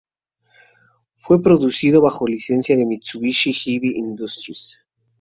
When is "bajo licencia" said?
2.01-2.75